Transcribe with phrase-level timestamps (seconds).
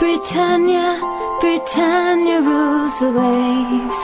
[0.00, 0.98] Britannia,
[1.40, 3.98] Britannia rules the waves.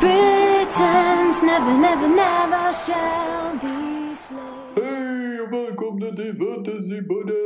[0.00, 4.76] Britons never, never, never shall be slaves.
[4.76, 7.36] Hej och välkomna till Fantasypodden!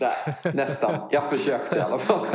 [0.00, 1.08] Nej, nästan.
[1.10, 2.26] Jag försökte i alla fall.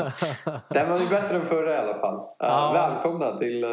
[0.69, 2.15] Den var ju bättre än förra i alla fall.
[2.15, 2.71] Uh, Ja.
[2.73, 3.69] Välkomna till uh,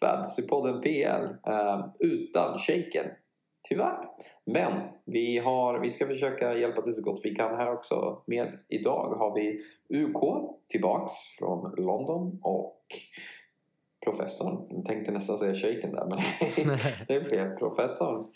[0.00, 1.24] Fantasypodden PL.
[1.48, 3.06] Uh, utan shaken.
[3.72, 4.08] Tyvärr.
[4.44, 4.72] Men
[5.04, 8.22] vi, har, vi ska försöka hjälpa till så gott vi kan här också.
[8.26, 9.60] Med idag har vi
[9.98, 12.86] UK tillbaks från London och
[14.04, 14.66] professorn.
[14.70, 16.18] Jag tänkte nästan säga shaken där men
[17.08, 17.56] det är fel.
[17.56, 18.26] Professorn.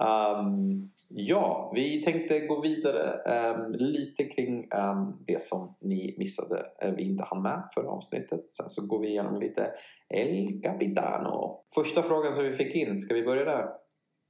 [0.00, 6.66] Ehm, ja, vi tänkte gå vidare ehm, lite kring ehm, det som ni missade.
[6.84, 8.40] Uh, vi inte hann med förra avsnittet.
[8.56, 9.72] Sen så går vi igenom lite
[10.08, 11.60] El Capitano.
[11.74, 13.68] Första frågan som vi fick in, ska vi börja där?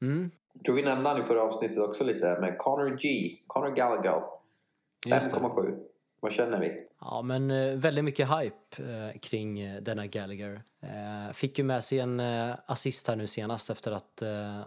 [0.02, 0.30] Mm,
[0.65, 3.30] tror vi nämnde han i förra avsnittet också lite med Connor G.
[3.47, 4.23] Connor Gallagher.
[5.07, 5.39] just det.
[5.39, 5.79] 5,7.
[6.21, 6.85] Vad känner vi?
[7.01, 10.63] Ja, men eh, väldigt mycket hype eh, kring eh, denna Gallagher.
[11.32, 12.21] Fick ju med sig en
[12.66, 14.23] assist här nu senast efter att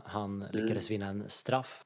[0.06, 1.86] han lyckades vinna en straff.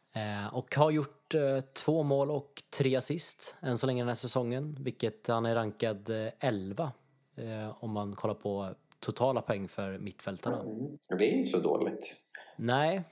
[0.52, 1.36] Och har gjort
[1.74, 6.10] två mål och tre assist än så länge den här säsongen, vilket han är rankad
[6.10, 6.92] eh, 11
[7.36, 10.60] eh, om man kollar på totala poäng för mittfältarna.
[10.60, 10.98] Mm.
[11.10, 12.16] Det är inte så dåligt.
[12.58, 13.04] Nej,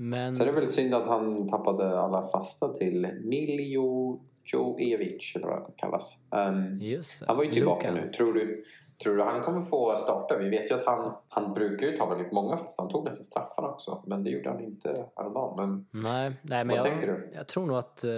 [0.00, 0.36] men...
[0.36, 5.58] Så är det väl synd att han tappade alla fasta till Miljo Joevic eller vad
[5.66, 6.16] det kallas.
[6.30, 7.26] Ehm, Just det.
[7.28, 8.04] han var ju tillbaka Luka.
[8.04, 8.12] nu.
[8.12, 8.64] Tror du,
[9.02, 10.38] tror du han kommer få starta?
[10.38, 12.82] Vi vet ju att han, han brukar ju ta väldigt många fasta.
[12.82, 14.02] Han tog nästan straffarna också.
[14.06, 15.86] Men det gjorde han inte häromdagen.
[15.90, 17.28] Men Nej, nej men Vad tänker jag, du?
[17.34, 18.12] jag tror nog att eh,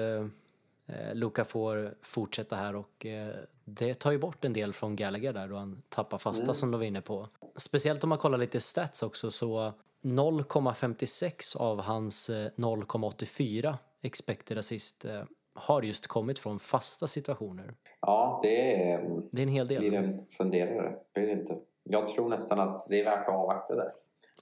[1.14, 5.48] Luka får fortsätta här och eh, det tar ju bort en del från Gallagher där
[5.48, 6.54] då han tappar fasta Mm.
[6.54, 7.26] som du var inne på.
[7.56, 9.72] Speciellt om man kollar lite stats också så
[10.02, 15.22] 0,56 av hans eh, 0,84 expected assist eh,
[15.54, 17.74] har just kommit från fasta situationer.
[18.00, 19.94] ja, det är, Det är en hel blir del.
[19.94, 20.96] en funderare.
[21.14, 21.58] Blir det inte?
[21.84, 23.92] Jag tror nästan att det är värt att avvakta där.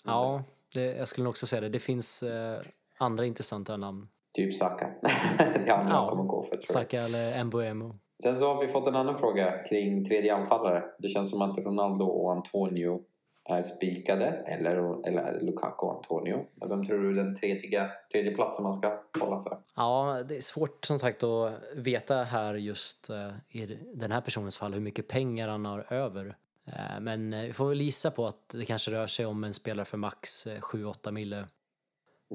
[0.05, 0.43] Ja,
[0.75, 1.69] det, jag skulle nog också säga det.
[1.69, 2.61] Det finns eh,
[2.99, 4.09] andra intressanta namn.
[4.33, 4.91] Typ Saka.
[5.39, 6.63] det jag Ja, kommer gå för tror.
[6.63, 7.95] Saka eller Mbuemo.
[8.23, 10.85] Sen så har vi fått en annan fråga kring tredje anfallare.
[10.99, 13.03] Det känns som att Ronaldo och Antonio
[13.49, 14.27] är spikade.
[14.27, 16.47] Eller, eller Lukaku och Antonio?
[16.69, 19.59] Vem tror du är den tredje, tredje platsen man ska hålla för?
[19.77, 24.57] Ja, det är svårt som sagt att veta här just eh, i den här personens
[24.57, 26.37] fall hur mycket pengar han har över.
[26.67, 29.55] Eh, Men eh, vi får väl gissa på att det kanske rör sig om en
[29.55, 31.47] spelare för max eh, 7-8 mille.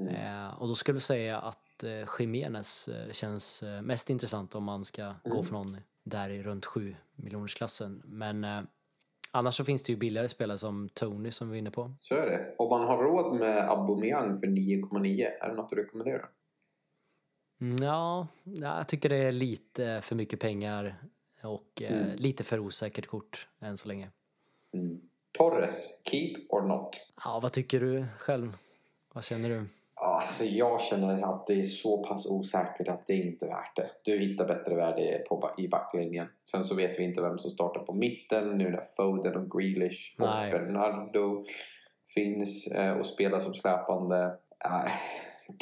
[0.00, 0.50] Mm.
[0.54, 1.84] Och då skulle jag säga att
[2.18, 5.44] Jimenez eh, känns mest intressant om man ska gå Mm.
[5.44, 8.02] för någon där i runt 7 miljonersklassen.
[8.04, 8.46] Men
[9.36, 11.94] annars så finns det ju billigare spelare som Tony som vi var inne på.
[12.00, 12.54] Så är det.
[12.58, 16.28] Om man har råd med Aubameyang för 9,9 är det något du rekommenderar?
[17.60, 20.96] Mm, Ja, ja, jag tycker det är lite för mycket pengar
[21.42, 22.16] och eh, Mm.
[22.16, 24.08] lite för osäkert kort än så länge.
[24.74, 25.00] Mm.
[25.38, 26.96] Torres, keep or not?
[27.24, 28.56] Ja, vad tycker du själv?
[29.14, 29.66] Vad känner du?
[30.06, 33.90] Alltså jag känner att det är så pass osäkert att det är inte värt det.
[34.02, 36.28] Du hittar bättre värde på, i backlinjen.
[36.50, 40.14] Sen så vet vi inte vem som startar på mitten nu när Foden och Grealish
[40.18, 40.50] och Nej.
[40.50, 41.44] Bernardo
[42.14, 44.36] finns eh, och spelar som släpande.
[44.64, 44.92] Äh,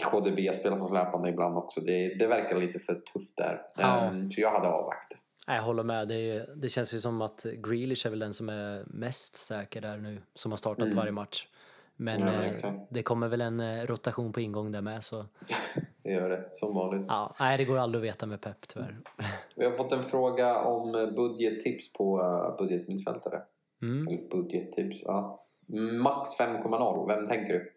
[0.02, 1.80] KDB spelar som släpande ibland också.
[1.80, 3.62] Det, det verkar lite för tufft där.
[3.76, 4.00] Ja.
[4.00, 5.18] Ehm, så jag hade avvaktat.
[5.46, 6.08] Jag håller med.
[6.08, 9.80] Det, är, det känns ju som att Grealish är väl den som är mest säker
[9.80, 10.96] där nu, som har startat Mm.
[10.96, 11.46] varje match.
[11.96, 15.24] Men Ja, eh, det kommer väl en eh, rotation på ingång där med så
[16.02, 17.06] Det gör det, som vanligt.
[17.08, 18.96] ja, nej, det går aldrig att veta med Pep tyvärr.
[19.56, 23.42] Vi har fått en fråga om eh, budgettips på uh, budgetmittfältare.
[23.82, 24.08] Mm.
[24.08, 25.46] Eller budgettips, ja.
[26.02, 27.08] Max 5,0.
[27.08, 27.72] Vem tänker du?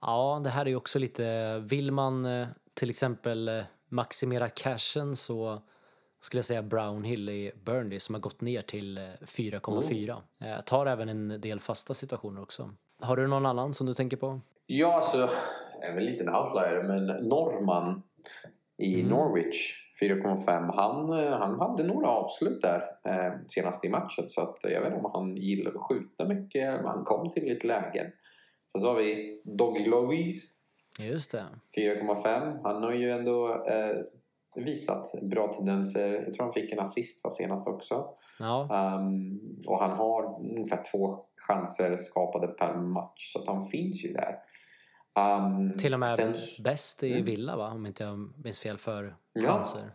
[0.00, 5.16] Ja, det här är ju också lite, vill man eh, till exempel eh, maximera cashen
[5.16, 5.62] så
[6.24, 10.16] skulle jag säga Brownhill i Burnley som har gått ner till eh, 4,4.
[10.40, 12.70] Eh, tar även en del fasta situationer också.
[13.00, 14.40] Har du någon annan som du tänker på?
[14.66, 15.30] Ja, alltså,
[15.80, 18.02] jag är väl lite en outlier, men Norman
[18.78, 19.10] i Mm.
[19.10, 20.72] Norwich 4,5.
[20.74, 24.24] Han, eh, han hade några avslut där eh, senast i matchen.
[24.28, 27.44] Så att, jag vet inte om han gillar att skjuta mycket, men han kom till
[27.44, 28.06] lite lägen.
[28.72, 30.48] Sen så har vi Doggy Louise
[31.00, 31.44] Just det.
[31.76, 32.60] 4,5.
[32.62, 33.96] Han har ju ändå eh,
[34.54, 36.22] visat bra tendenser.
[36.26, 38.08] Jag tror han fick en assist var senast också.
[38.38, 38.68] Ja,
[38.98, 43.32] Um, och han har ungefär två chanser skapade per match.
[43.32, 44.36] Så han finns ju där.
[45.46, 46.34] Um, till och med sen-
[46.64, 47.24] bäst i Mm.
[47.24, 47.68] Villa va?
[47.70, 49.46] Om inte jag minns fel för Ja.
[49.46, 49.90] chanser.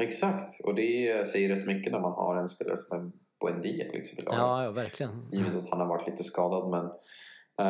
[0.00, 0.60] Exakt.
[0.60, 4.22] Och det säger rätt mycket när man har en spelare som en Buendia liksom i
[4.22, 4.38] laget.
[4.40, 5.28] Ja, ja, verkligen.
[5.32, 6.70] Givet att han har varit lite skadad.
[6.70, 6.90] Men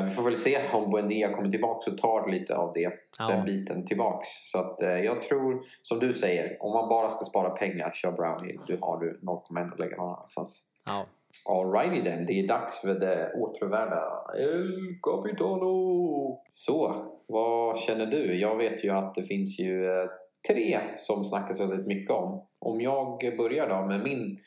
[0.09, 3.27] vi får väl se om Buendia kommer tillbaka och tar lite av det, Ja.
[3.29, 4.29] den biten tillbaks.
[4.53, 8.13] Så att, eh, jag tror, som du säger, om man bara ska spara pengar, kör
[8.13, 8.59] Brownie.
[8.67, 10.61] Du har du 0,1 att lägga någon annanstans.
[10.87, 11.07] Ja.
[11.49, 16.41] Alrighty then, det är dags för det återvärda El Capitano.
[16.49, 18.39] Så, vad känner du?
[18.41, 20.09] Jag vet ju att det finns ju eh,
[20.49, 22.47] tre som snackas väldigt mycket om.
[22.59, 24.39] Om jag börjar då med min,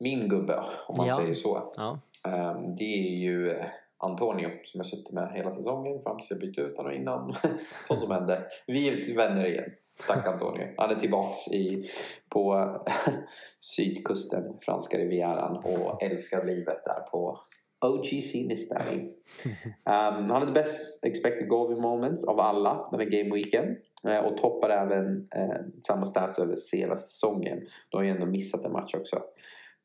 [0.00, 1.16] min gubbe, om man Ja.
[1.16, 1.72] säger så.
[1.76, 1.98] Ja.
[2.30, 3.64] Ehm, det är ju eh,
[4.02, 7.34] Antonio som jag suttit med hela säsongen fram tills jag bytte ut honom innan.
[7.88, 8.44] Sånt som hände.
[8.66, 9.70] Vi är vänner igen.
[10.08, 10.68] Tack Antonio.
[10.76, 11.90] Han är tillbaks i,
[12.28, 12.76] på
[13.60, 17.40] sydkusten, franska rivieran och älskar livet där på
[17.80, 19.12] OGC Nistani.
[19.44, 23.76] Um, han hade bäst expected goal moments av alla den här gameweeken.
[24.08, 27.60] Eh, och toppar även eh, samma stats över hela säsongen.
[27.90, 29.22] De har ju ändå missat en match också.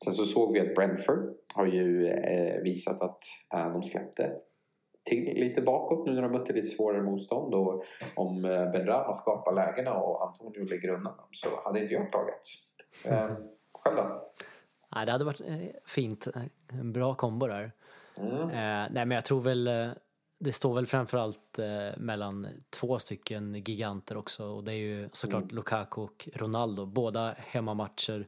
[0.04, 3.18] Sen så såg vi att Brentford har ju eh, visat att
[3.54, 4.32] eh, de släppte
[5.04, 7.54] till lite bakåt nu när de mötte lite svårare motstånd.
[7.54, 7.84] Och
[8.16, 12.10] om eh, Ben Rama skapar lägena och Antonio lägger undan dem så hade inte jag
[12.10, 12.42] klagat.
[13.08, 13.36] Eh,
[13.72, 14.32] själv då?
[14.94, 15.42] Nej, det hade varit
[15.86, 16.28] fint.
[16.72, 17.72] En bra kombo där.
[18.16, 18.42] Mm.
[18.42, 19.68] Eh, nej, men jag tror väl
[20.40, 22.46] det står väl framförallt eh, mellan
[22.80, 25.56] två stycken giganter också och det är ju såklart Mm.
[25.56, 26.86] Lukaku och Ronaldo.
[26.86, 28.26] Båda hemmamatcher.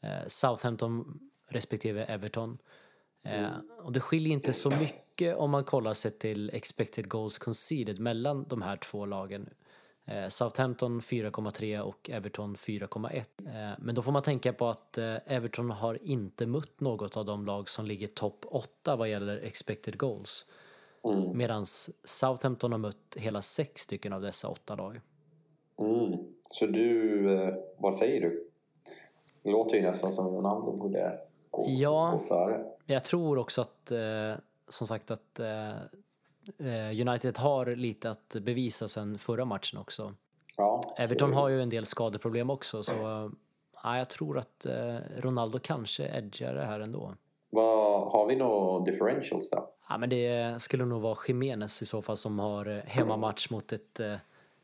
[0.00, 2.58] Eh, Southampton respektive Everton.
[3.24, 3.70] Eh, Mm.
[3.82, 8.44] och det skiljer inte så mycket om man kollar sig till expected goals conceded mellan
[8.48, 9.48] de här två lagen.
[10.04, 13.46] Eh, Southampton 4,3 och Everton 4,1.
[13.46, 17.46] Eh, men då får man tänka på att Everton har inte mött något av de
[17.46, 20.46] lag som ligger topp 8 vad gäller expected goals.
[21.04, 21.38] Mm.
[21.38, 21.66] Medan
[22.04, 25.00] Southampton har mött hela sex stycken av dessa åtta lag.
[25.78, 26.18] Mm.
[26.50, 27.22] Så du,
[27.78, 28.49] vad säger du?
[29.42, 31.18] Det låter ju nästan som Ronaldo borde
[31.50, 32.10] gå, Ja.
[32.12, 32.64] gå före.
[32.86, 34.32] Jag tror också att, eh,
[34.68, 35.70] som sagt, att eh,
[36.58, 40.14] eh, United har lite att bevisa sen förra matchen också.
[40.56, 43.30] Ja, Everton har ju en del skadeproblem också så eh,
[43.82, 47.14] ja, jag tror att eh, Ronaldo kanske edgar det här ändå.
[47.50, 49.68] Vad, har vi några differentials då?
[49.88, 53.72] Ja, men det skulle nog vara Jimenez i så fall som har eh, hemmamatch mot
[53.72, 54.14] ett eh,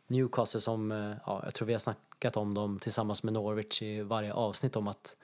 [0.07, 4.03] Newcastle som, eh, ja, jag tror vi har snackat om dem tillsammans med Norwich i
[4.03, 5.17] varje avsnitt om att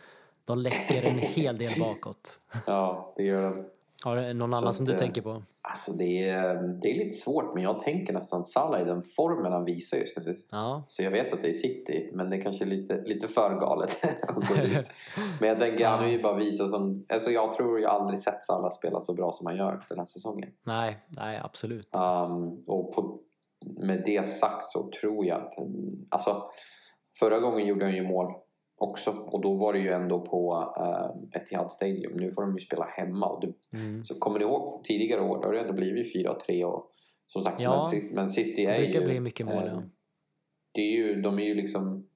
[0.44, 2.38] de läcker en hel del bakåt.
[2.66, 3.64] Ja, det gör de.
[4.04, 5.42] Har du någon Så annan som att, du eh, tänker på?
[5.62, 9.52] Alltså det är, det är lite svårt men jag tänker nästan Salah i den formen
[9.52, 10.38] han visar just nu.
[10.50, 13.28] Ja, Så jag vet att det är City men det är kanske är lite, lite
[13.28, 14.86] för galet att gå dit.
[15.40, 17.06] Men jag tänker han har ju bara visat som...
[17.08, 20.06] Alltså jag tror jag aldrig sett Salah spela så bra som han gör den här
[20.06, 20.50] säsongen.
[20.62, 21.88] nej, nej absolut.
[21.94, 23.18] Um, och på,
[23.66, 25.54] med det sagt så tror jag att...
[26.08, 26.50] Alltså
[27.18, 28.34] förra gången gjorde han ju mål
[28.76, 30.54] också och då var det ju ändå på
[31.16, 32.12] um, Etihad Stadium.
[32.12, 34.04] Nu får de ju spela hemma och det, Mm.
[34.04, 35.36] så kommer ni ihåg tidigare år?
[35.42, 36.14] Då har det ändå blivit
[36.48, 36.90] 4-3 och
[37.26, 39.06] som sagt, Ja, men, Ci- men City Det är brukar ju...
[39.06, 39.82] bli mycket mål, eh, ja.
[40.72, 42.06] Det är ju, de är ju liksom...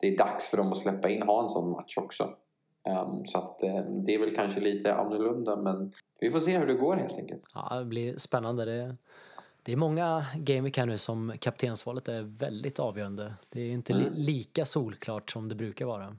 [0.00, 2.24] Det är dags för dem att släppa in, ha en sån match också.
[2.88, 6.66] Um, så att eh, det är väl kanske lite annorlunda men vi får se hur
[6.66, 7.42] det går helt enkelt.
[7.54, 8.64] Ja, det blir spännande.
[8.64, 8.96] Det,
[9.66, 13.34] det är många gameweek här nu som kaptensvalet är väldigt avgörande.
[13.48, 14.12] Det är inte Mm.
[14.14, 16.16] lika solklart som det brukar vara.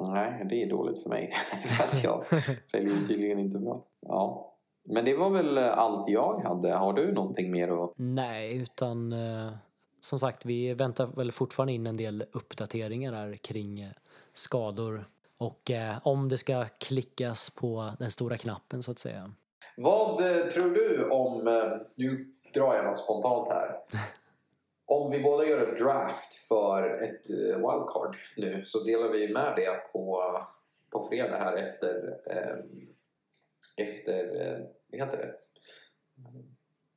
[0.00, 1.32] Nej, det är dåligt för mig.
[1.66, 2.24] för att jag
[2.72, 3.84] väljer ju tydligen inte bra.
[4.00, 4.54] Ja.
[4.84, 6.72] Men det var väl eh, allt jag hade.
[6.74, 7.92] Har du någonting mer att...
[7.96, 9.52] Nej, utan eh,
[10.00, 13.90] som sagt, vi väntar väl fortfarande in en del uppdateringar här kring eh,
[14.34, 15.04] skador
[15.38, 19.32] och eh, om det ska klickas på den stora knappen så att säga.
[19.76, 20.18] Vad
[20.52, 21.44] tror du om...
[21.94, 23.78] Nu drar jag något spontant här.
[24.86, 29.52] Om vi båda gör ett draft för ett eh, wildcard nu så delar vi med
[29.56, 30.22] det på,
[30.90, 32.18] på fredag här efter...
[32.26, 32.56] Eh,
[33.76, 34.40] efter...
[34.40, 34.58] Eh,
[34.90, 35.34] vad heter det?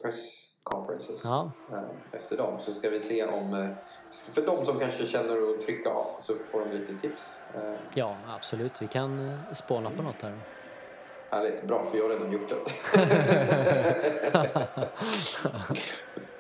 [0.04, 1.22] Press conferences.
[1.24, 3.70] Ja, eh, efter dem så ska vi se om eh,
[4.34, 7.38] för de som kanske känner att trycka av så får de lite tips.
[7.96, 8.82] Ja absolut.
[8.82, 10.57] Vi kan spåna på något här.
[11.30, 12.56] Härligt, bra för jag har redan gjort det.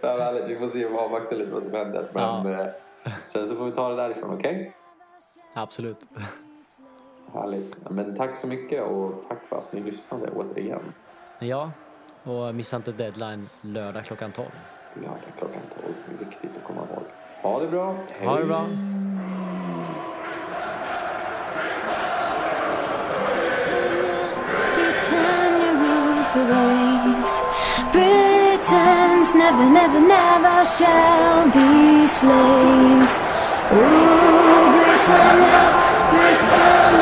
[0.01, 2.07] ja, härligt, vi får se och avvakta lite vad som händer.
[2.13, 2.61] Men Ja.
[2.61, 2.67] eh,
[3.27, 4.75] sen så får vi ta det därifrån, okej?
[5.53, 5.97] Absolut.
[7.33, 7.75] Härligt.
[7.83, 10.93] Ja, Men tack så mycket och tack för att ni lyssnade återigen.
[11.39, 11.71] Ja,
[12.23, 14.47] och missa inte deadline lördag klockan 12.
[14.93, 17.03] Lördag klockan 12, det är viktigt att komma ihåg.
[17.41, 17.95] Ha det bra.
[18.25, 18.67] Ha det bra.
[26.33, 27.41] the waves.
[27.91, 33.17] Britons, never, never, never shall be slaves.
[33.71, 35.61] Oh, Britannia,
[36.11, 36.96] Britannia.